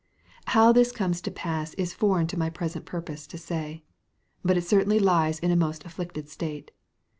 [0.47, 3.83] How this comes to pass is foreign to my present purpose to say;
[4.43, 6.71] but it certainly lies in a most afflicted state.